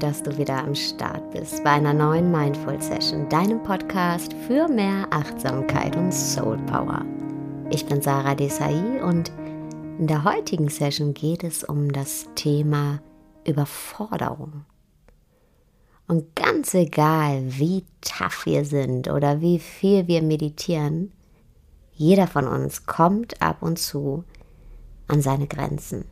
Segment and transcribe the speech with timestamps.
[0.00, 5.06] dass du wieder am Start bist bei einer neuen Mindful Session, deinem Podcast für mehr
[5.08, 7.06] Achtsamkeit und Soul Power.
[7.70, 9.32] Ich bin Sarah Desai und
[9.98, 13.00] in der heutigen Session geht es um das Thema
[13.46, 14.66] Überforderung.
[16.06, 21.12] Und ganz egal, wie tough wir sind oder wie viel wir meditieren,
[21.94, 24.24] jeder von uns kommt ab und zu
[25.06, 26.04] an seine Grenzen.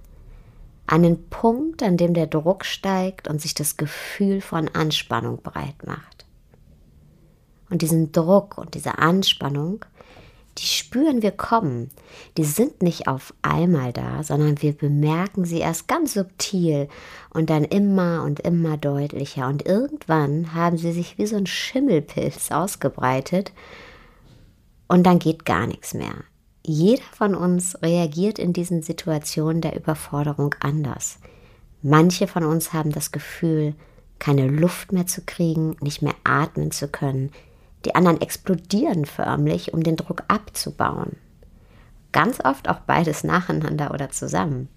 [0.91, 6.27] Den Punkt, an dem der Druck steigt und sich das Gefühl von Anspannung breit macht.
[7.71, 9.85] Und diesen Druck und diese Anspannung,
[10.59, 11.91] die spüren wir kommen.
[12.37, 16.89] Die sind nicht auf einmal da, sondern wir bemerken sie erst ganz subtil
[17.31, 19.49] und dann immer und immer deutlicher.
[19.49, 23.53] Und irgendwann haben sie sich wie so ein Schimmelpilz ausgebreitet
[24.89, 26.25] und dann geht gar nichts mehr.
[26.69, 31.21] Jeder von uns reagiert in diesen Situationen der Überforderung anders.
[31.81, 33.75] Manche von uns haben das Gefühl,
[34.19, 37.31] keine Luft mehr zu kriegen, nicht mehr atmen zu können,
[37.85, 41.15] die anderen explodieren förmlich, um den Druck abzubauen.
[42.11, 44.69] Ganz oft auch beides nacheinander oder zusammen.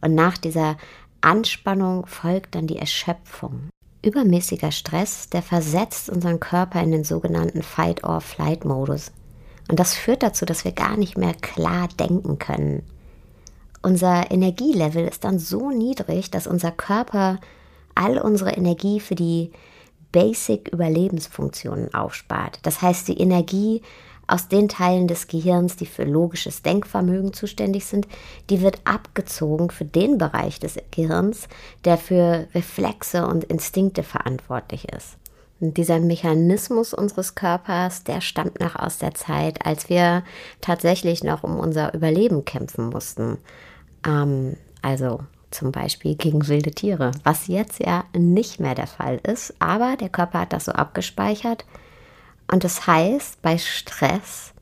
[0.00, 0.76] Und nach dieser
[1.20, 3.68] Anspannung folgt dann die Erschöpfung.
[4.02, 9.12] Übermäßiger Stress, der versetzt unseren Körper in den sogenannten Fight-or-Flight-Modus.
[9.68, 12.82] Und das führt dazu, dass wir gar nicht mehr klar denken können.
[13.82, 17.38] Unser Energielevel ist dann so niedrig, dass unser Körper
[17.94, 19.52] all unsere Energie für die
[20.12, 22.60] Basic-Überlebensfunktionen aufspart.
[22.62, 23.82] Das heißt, die Energie
[24.26, 28.06] aus den Teilen des Gehirns, die für logisches Denkvermögen zuständig sind,
[28.50, 31.48] die wird abgezogen für den Bereich des Gehirns,
[31.84, 35.16] der für Reflexe und Instinkte verantwortlich ist.
[35.60, 40.22] Dieser Mechanismus unseres Körpers, der stammt noch aus der Zeit, als wir
[40.60, 43.38] tatsächlich noch um unser Überleben kämpfen mussten.
[44.06, 45.20] Ähm, also
[45.50, 50.10] zum Beispiel gegen wilde Tiere, was jetzt ja nicht mehr der Fall ist, aber der
[50.10, 51.64] Körper hat das so abgespeichert
[52.50, 54.52] und das heißt, bei Stress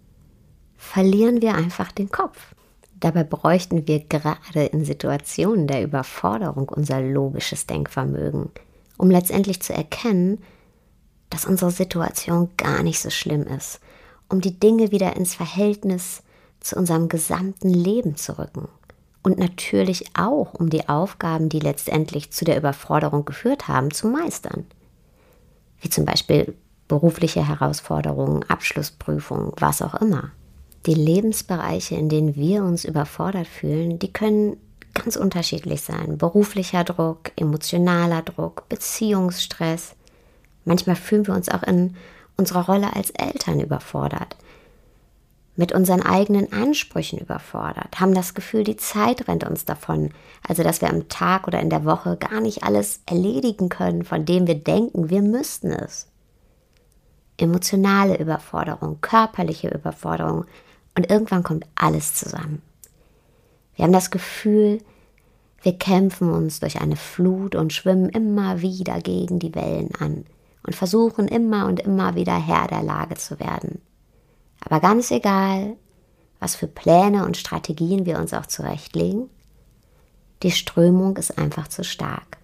[0.77, 2.55] verlieren wir einfach den Kopf.
[2.99, 8.51] Dabei bräuchten wir gerade in Situationen der Überforderung unser logisches Denkvermögen,
[8.97, 10.43] um letztendlich zu erkennen,
[11.37, 13.81] dass unsere Situation gar nicht so schlimm ist,
[14.31, 16.23] um die Dinge wieder ins Verhältnis
[16.61, 18.69] zu unserem gesamten Leben zu rücken
[19.23, 24.65] und natürlich auch, um die Aufgaben, die letztendlich zu der Überforderung geführt haben, zu meistern.
[25.83, 26.55] Wie zum Beispiel
[26.89, 30.31] berufliche Herausforderungen, Abschlussprüfungen, was auch immer.
[30.87, 34.57] Die Lebensbereiche, in denen wir uns überfordert fühlen, die können
[34.95, 36.17] ganz unterschiedlich sein.
[36.17, 39.97] Beruflicher Druck, emotionaler Druck, Beziehungsstress.
[40.67, 41.97] Manchmal fühlen wir uns auch in
[42.37, 44.37] unserer Rolle als Eltern überfordert
[45.57, 50.11] mit unseren eigenen Ansprüchen überfordert, haben das Gefühl, die Zeit rennt uns davon,
[50.47, 54.27] also dass wir am Tag oder in der Woche gar nicht alles erledigen können, von
[54.27, 56.09] dem wir denken, wir müssten es.
[57.39, 60.45] Emotionale Überforderung, körperliche Überforderung
[60.95, 62.63] und irgendwann kommt alles zusammen.
[63.75, 64.79] Wir haben das Gefühl,
[65.63, 70.27] wir kämpfen uns durch eine Flut und schwimmen immer wieder gegen die Wellen an
[70.67, 73.81] und versuchen immer und immer wieder Herr der Lage zu werden.
[74.61, 75.77] Aber ganz egal,
[76.41, 79.31] was für Pläne und Strategien wir uns auch zurechtlegen,
[80.43, 82.39] die Strömung ist einfach zu stark.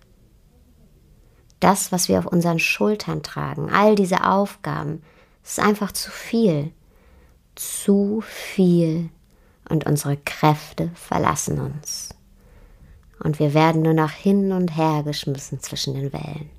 [1.60, 5.02] Das, was wir auf unseren Schultern tragen, all diese Aufgaben,
[5.44, 6.72] ist einfach zu viel.
[7.54, 9.10] Zu viel.
[9.68, 12.10] Und unsere Kräfte verlassen uns.
[13.22, 16.50] Und wir werden nur noch hin und her geschmissen zwischen den Wellen.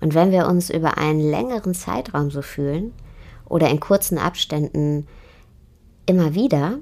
[0.00, 2.92] Und wenn wir uns über einen längeren Zeitraum so fühlen,
[3.50, 5.06] oder in kurzen Abständen
[6.06, 6.78] immer wieder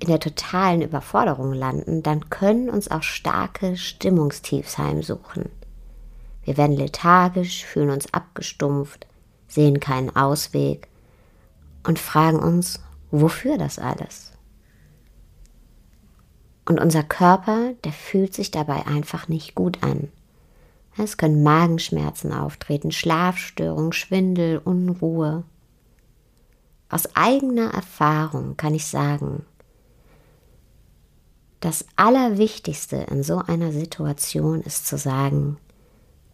[0.00, 5.50] in der totalen Überforderung landen, dann können uns auch starke Stimmungstiefs heimsuchen.
[6.42, 9.06] Wir werden lethargisch, fühlen uns abgestumpft,
[9.46, 10.88] sehen keinen Ausweg
[11.86, 12.80] und fragen uns,
[13.10, 14.32] wofür das alles?
[16.64, 20.08] Und unser Körper, der fühlt sich dabei einfach nicht gut an.
[20.96, 25.44] Es können Magenschmerzen auftreten, Schlafstörungen, Schwindel, Unruhe,
[26.90, 29.46] aus eigener Erfahrung kann ich sagen,
[31.60, 35.58] das Allerwichtigste in so einer Situation ist zu sagen,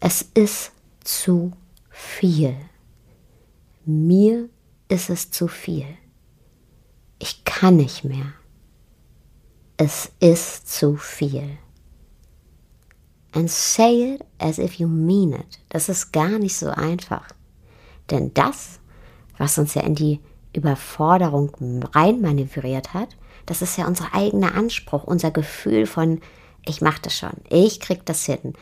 [0.01, 0.73] es ist
[1.05, 1.53] zu
[1.91, 2.57] viel.
[3.85, 4.49] Mir
[4.89, 5.87] ist es zu viel.
[7.19, 8.33] Ich kann nicht mehr.
[9.77, 11.59] Es ist zu viel.
[13.33, 15.59] And say it as if you mean it.
[15.69, 17.29] Das ist gar nicht so einfach.
[18.11, 18.81] Denn das,
[19.37, 20.21] was uns ja in die
[20.53, 21.51] Überforderung
[21.93, 26.21] reinmanövriert hat, das ist ja unser eigener Anspruch, unser Gefühl von,
[26.65, 28.55] ich mache das schon, ich krieg das hin.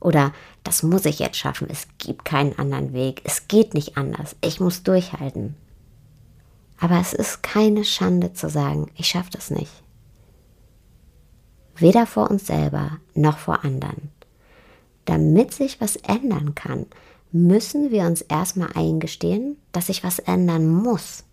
[0.00, 0.32] Oder
[0.64, 4.60] das muss ich jetzt schaffen, es gibt keinen anderen Weg, es geht nicht anders, ich
[4.60, 5.56] muss durchhalten.
[6.78, 9.72] Aber es ist keine Schande zu sagen, ich schaffe das nicht.
[11.76, 14.10] Weder vor uns selber noch vor anderen.
[15.04, 16.86] Damit sich was ändern kann,
[17.32, 21.24] müssen wir uns erstmal eingestehen, dass sich was ändern muss.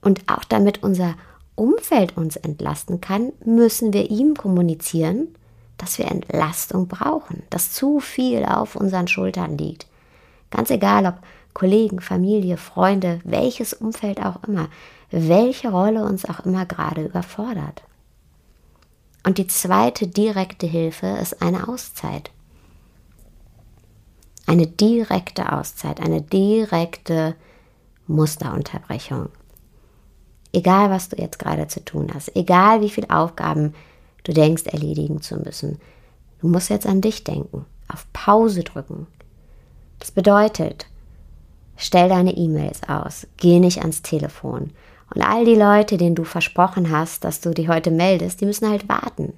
[0.00, 1.14] Und auch damit unser
[1.54, 5.28] Umfeld uns entlasten kann, müssen wir ihm kommunizieren,
[5.78, 9.86] dass wir Entlastung brauchen, dass zu viel auf unseren Schultern liegt.
[10.50, 11.14] Ganz egal, ob
[11.52, 14.68] Kollegen, Familie, Freunde, welches Umfeld auch immer,
[15.10, 17.82] welche Rolle uns auch immer gerade überfordert.
[19.24, 22.30] Und die zweite direkte Hilfe ist eine Auszeit.
[24.46, 27.34] Eine direkte Auszeit, eine direkte
[28.06, 29.30] Musterunterbrechung.
[30.52, 33.74] Egal, was du jetzt gerade zu tun hast, egal wie viele Aufgaben
[34.24, 35.80] du denkst erledigen zu müssen,
[36.40, 39.06] du musst jetzt an dich denken, auf Pause drücken.
[39.98, 40.86] Das bedeutet,
[41.76, 44.70] stell deine E-Mails aus, geh nicht ans Telefon.
[45.12, 48.68] Und all die Leute, denen du versprochen hast, dass du dich heute meldest, die müssen
[48.68, 49.32] halt warten.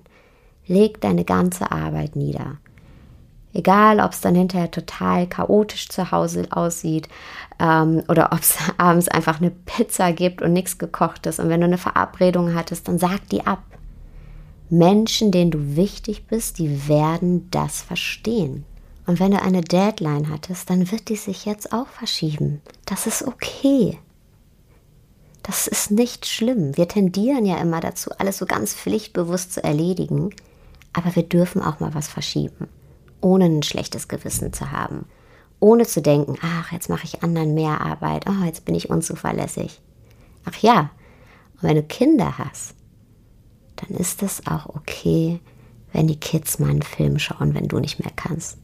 [0.67, 2.59] Leg deine ganze Arbeit nieder.
[3.57, 7.09] Egal, ob es dann hinterher total chaotisch zu Hause aussieht
[7.59, 11.41] ähm, oder ob es abends einfach eine Pizza gibt und nichts gekocht ist.
[11.41, 13.63] Und wenn du eine Verabredung hattest, dann sag die ab.
[14.69, 18.65] Menschen, denen du wichtig bist, die werden das verstehen.
[19.07, 22.61] Und wenn du eine Deadline hattest, dann wird die sich jetzt auch verschieben.
[22.85, 23.99] Das ist okay.
[25.47, 26.77] Das ist nicht schlimm.
[26.77, 30.35] Wir tendieren ja immer dazu, alles so ganz pflichtbewusst zu erledigen.
[30.93, 32.69] Aber wir dürfen auch mal was verschieben
[33.21, 35.07] ohne ein schlechtes Gewissen zu haben.
[35.59, 39.81] Ohne zu denken, ach, jetzt mache ich anderen mehr Arbeit, oh, jetzt bin ich unzuverlässig.
[40.45, 40.91] Ach ja,
[41.55, 42.75] und wenn du Kinder hast,
[43.77, 45.41] dann ist es auch okay,
[45.93, 48.59] wenn die Kids mal einen Film schauen, wenn du nicht mehr kannst.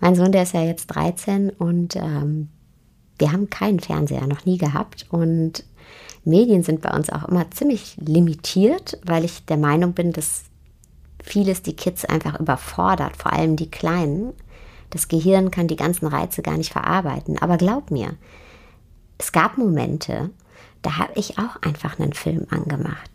[0.00, 2.50] Mein Sohn, der ist ja jetzt 13 und ähm,
[3.18, 5.64] wir haben keinen Fernseher noch nie gehabt und
[6.24, 10.44] Medien sind bei uns auch immer ziemlich limitiert, weil ich der Meinung bin, dass
[11.22, 14.32] vieles die Kids einfach überfordert, vor allem die Kleinen.
[14.90, 17.38] Das Gehirn kann die ganzen Reize gar nicht verarbeiten.
[17.38, 18.16] Aber glaub mir,
[19.18, 20.30] es gab Momente,
[20.82, 23.10] da habe ich auch einfach einen Film angemacht,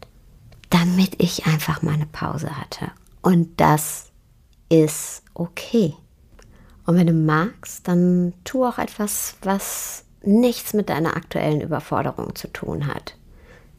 [0.69, 2.91] damit ich einfach mal eine Pause hatte.
[3.21, 4.11] Und das
[4.69, 5.93] ist okay.
[6.91, 12.49] Und wenn du magst, dann tu auch etwas, was nichts mit deiner aktuellen Überforderung zu
[12.49, 13.15] tun hat.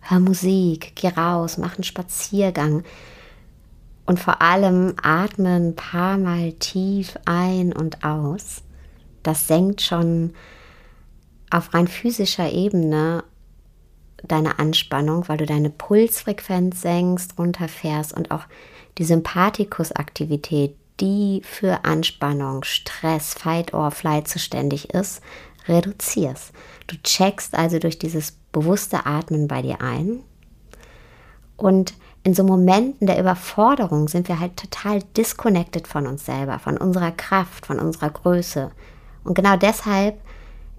[0.00, 2.84] Hör Musik, geh raus, mach einen Spaziergang,
[4.06, 8.62] und vor allem atme ein paar Mal tief ein und aus.
[9.22, 10.32] Das senkt schon
[11.50, 13.24] auf rein physischer Ebene
[14.24, 18.44] deine Anspannung, weil du deine Pulsfrequenz senkst, runterfährst und auch
[18.96, 25.20] die Sympathikusaktivität, die für Anspannung, Stress, Fight or Flight zuständig ist,
[25.66, 26.52] reduzierst.
[26.86, 30.20] Du checkst also durch dieses bewusste Atmen bei dir ein
[31.56, 36.76] und in so Momenten der Überforderung sind wir halt total disconnected von uns selber, von
[36.76, 38.70] unserer Kraft, von unserer Größe.
[39.24, 40.20] Und genau deshalb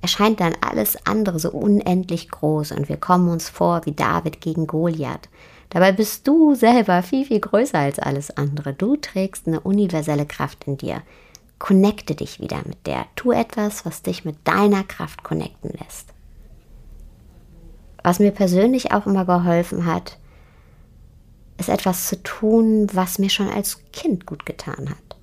[0.01, 4.67] erscheint dann alles andere so unendlich groß und wir kommen uns vor wie David gegen
[4.67, 5.27] Goliath.
[5.73, 8.73] Dabei bist du selber viel, viel größer als alles andere.
[8.73, 11.01] Du trägst eine universelle Kraft in dir.
[11.57, 13.07] Connecte dich wieder mit der.
[13.15, 16.09] Tu etwas, was dich mit deiner Kraft connecten lässt.
[18.03, 20.19] Was mir persönlich auch immer geholfen hat,
[21.57, 25.17] ist etwas zu tun, was mir schon als Kind gut getan hat.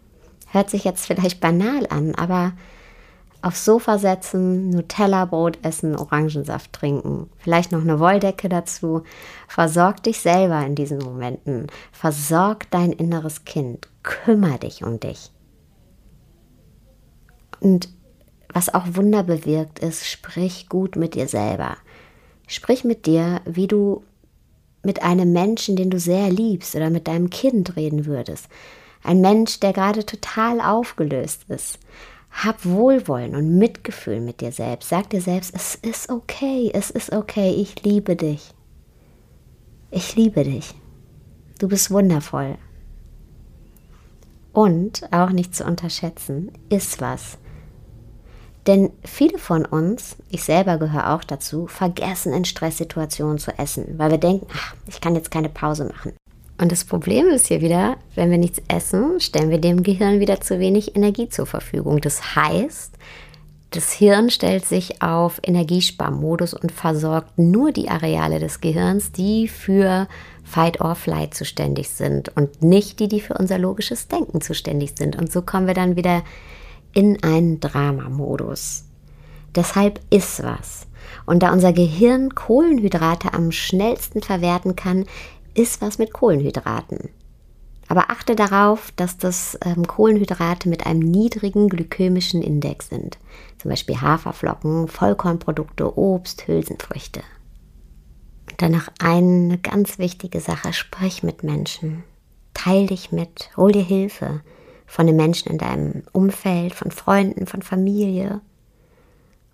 [0.49, 2.53] Hört sich jetzt vielleicht banal an, aber
[3.43, 9.03] aufs Sofa setzen, Nutella-Brot essen, Orangensaft trinken, vielleicht noch eine Wolldecke dazu.
[9.49, 11.67] Versorg dich selber in diesen Momenten.
[11.93, 13.89] Versorg dein inneres Kind.
[14.03, 15.31] Kümmer dich um dich.
[17.61, 17.89] Und
[18.53, 21.77] was auch Wunder bewirkt ist, sprich gut mit dir selber.
[22.47, 24.03] Sprich mit dir, wie du
[24.83, 28.49] mit einem Menschen, den du sehr liebst oder mit deinem Kind reden würdest.
[29.03, 31.79] Ein Mensch, der gerade total aufgelöst ist.
[32.31, 34.89] Hab Wohlwollen und Mitgefühl mit dir selbst.
[34.89, 38.55] Sag dir selbst, es ist okay, es ist okay, ich liebe dich.
[39.91, 40.75] Ich liebe dich.
[41.59, 42.57] Du bist wundervoll.
[44.53, 47.39] Und, auch nicht zu unterschätzen, ist was.
[48.67, 54.11] Denn viele von uns, ich selber gehöre auch dazu, vergessen in Stresssituationen zu essen, weil
[54.11, 56.13] wir denken, ach, ich kann jetzt keine Pause machen.
[56.61, 60.43] Und das Problem ist hier wieder, wenn wir nichts essen, stellen wir dem Gehirn wieder
[60.43, 62.01] zu wenig Energie zur Verfügung.
[62.03, 62.99] Das heißt,
[63.73, 70.09] Das Hirn stellt sich auf Energiesparmodus und versorgt nur die Areale des Gehirns, die für
[70.43, 75.15] Fight or Flight zuständig sind und nicht die, die für unser logisches Denken zuständig sind.
[75.15, 76.25] Und so kommen wir dann wieder
[76.93, 78.87] in einen Dramamodus.
[79.55, 80.89] Deshalb ist was.
[81.25, 85.07] Und da unser Gehirn Kohlenhydrate am schnellsten verwerten kann,
[85.61, 87.11] ist was mit Kohlenhydraten.
[87.89, 93.19] Aber achte darauf, dass das ähm, Kohlenhydrate mit einem niedrigen glykämischen Index sind.
[93.59, 97.21] Zum Beispiel Haferflocken, Vollkornprodukte, Obst, Hülsenfrüchte.
[98.49, 102.05] Und dann noch eine ganz wichtige Sache, sprich mit Menschen.
[102.55, 104.41] Teil dich mit, hol dir Hilfe
[104.87, 108.41] von den Menschen in deinem Umfeld, von Freunden, von Familie.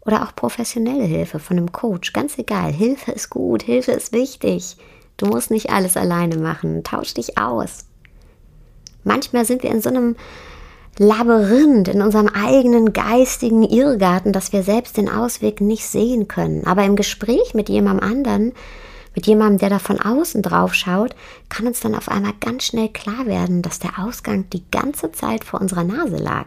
[0.03, 2.73] Oder auch professionelle Hilfe von einem Coach, ganz egal.
[2.73, 4.77] Hilfe ist gut, Hilfe ist wichtig.
[5.17, 6.85] Du musst nicht alles alleine machen.
[6.85, 7.87] Tausch dich aus.
[9.05, 10.17] Manchmal sind wir in so einem
[10.99, 16.67] Labyrinth, in unserem eigenen geistigen Irrgarten, dass wir selbst den Ausweg nicht sehen können.
[16.67, 18.53] Aber im Gespräch mit jemandem anderen,
[19.15, 21.15] mit jemandem, der da von außen drauf schaut,
[21.49, 25.45] kann uns dann auf einmal ganz schnell klar werden, dass der Ausgang die ganze Zeit
[25.45, 26.47] vor unserer Nase lag.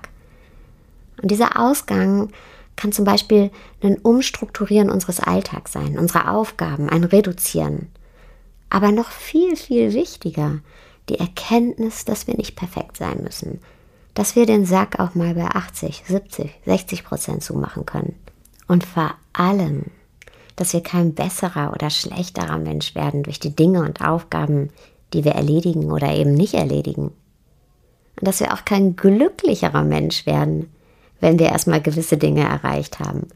[1.21, 2.29] Und dieser Ausgang
[2.75, 3.51] kann zum Beispiel
[3.83, 7.87] ein Umstrukturieren unseres Alltags sein, unserer Aufgaben, ein Reduzieren.
[8.69, 10.59] Aber noch viel, viel wichtiger,
[11.09, 13.59] die Erkenntnis, dass wir nicht perfekt sein müssen,
[14.13, 18.15] dass wir den Sack auch mal bei 80, 70, 60 Prozent zumachen können.
[18.67, 19.85] Und vor allem,
[20.55, 24.69] dass wir kein besserer oder schlechterer Mensch werden durch die Dinge und Aufgaben,
[25.13, 27.11] die wir erledigen oder eben nicht erledigen.
[28.19, 30.69] Und dass wir auch kein glücklicherer Mensch werden,
[31.19, 33.27] wenn wir erstmal gewisse Dinge erreicht haben.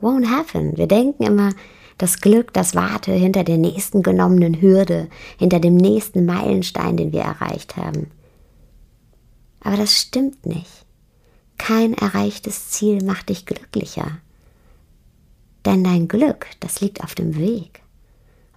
[0.00, 0.76] Won't happen.
[0.76, 1.52] Wir denken immer,
[2.00, 7.20] das Glück, das warte hinter der nächsten genommenen Hürde, hinter dem nächsten Meilenstein, den wir
[7.20, 8.10] erreicht haben.
[9.60, 10.86] Aber das stimmt nicht.
[11.58, 14.18] Kein erreichtes Ziel macht dich glücklicher.
[15.66, 17.82] Denn dein Glück, das liegt auf dem Weg.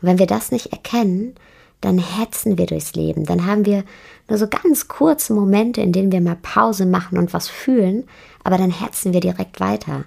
[0.02, 1.36] Und wenn wir das nicht erkennen,
[1.82, 3.26] dann hetzen wir durchs Leben.
[3.26, 3.84] Dann haben wir
[4.30, 8.06] nur so ganz kurze Momente, in denen wir mal Pause machen und was fühlen,
[8.46, 10.06] aber dann hetzen wir direkt weiter.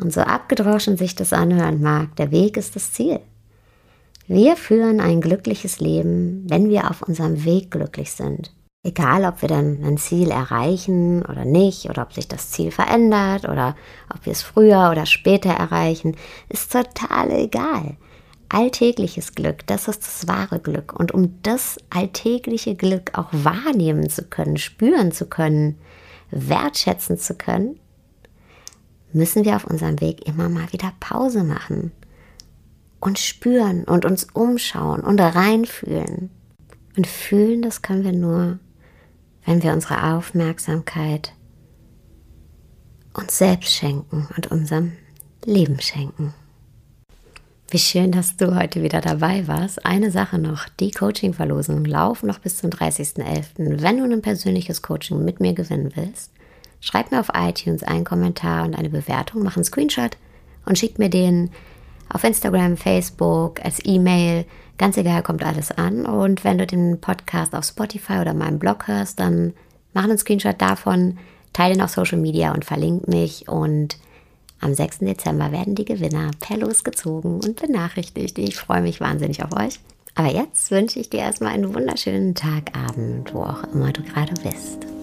[0.00, 3.20] Und so abgedroschen sich das anhören mag, der Weg ist das Ziel.
[4.28, 8.52] Wir führen ein glückliches Leben, wenn wir auf unserem Weg glücklich sind.
[8.84, 13.48] Egal, ob wir dann ein Ziel erreichen oder nicht, oder ob sich das Ziel verändert,
[13.48, 13.74] oder
[14.14, 16.16] ob wir es früher oder später erreichen,
[16.48, 17.96] ist total egal.
[18.50, 20.98] Alltägliches Glück, das ist das wahre Glück.
[20.98, 25.78] Und um das alltägliche Glück auch wahrnehmen zu können, spüren zu können,
[26.30, 27.80] wertschätzen zu können,
[29.12, 31.92] müssen wir auf unserem Weg immer mal wieder Pause machen
[33.00, 36.30] und spüren und uns umschauen und reinfühlen.
[36.96, 38.58] Und fühlen, das können wir nur,
[39.44, 41.32] wenn wir unsere Aufmerksamkeit
[43.14, 44.92] uns selbst schenken und unserem
[45.44, 46.34] Leben schenken.
[47.70, 49.84] Wie schön, dass du heute wieder dabei warst.
[49.84, 53.82] Eine Sache noch, die Coaching-Verlosungen laufen noch bis zum 30.11.
[53.82, 56.32] Wenn du ein persönliches Coaching mit mir gewinnen willst,
[56.80, 60.16] Schreib mir auf iTunes einen Kommentar und eine Bewertung, mach einen Screenshot
[60.64, 61.50] und schick mir den
[62.08, 64.44] auf Instagram, Facebook, als E-Mail.
[64.78, 66.06] Ganz egal, kommt alles an.
[66.06, 69.52] Und wenn du den Podcast auf Spotify oder meinem Blog hörst, dann
[69.92, 71.18] mach einen Screenshot davon,
[71.52, 73.48] teile ihn auf Social Media und verlink mich.
[73.48, 73.98] Und
[74.60, 75.00] am 6.
[75.00, 78.38] Dezember werden die Gewinner per Los gezogen und benachrichtigt.
[78.38, 79.80] Ich freue mich wahnsinnig auf euch.
[80.14, 84.34] Aber jetzt wünsche ich dir erstmal einen wunderschönen Tag, Abend, wo auch immer du gerade
[84.42, 84.97] bist.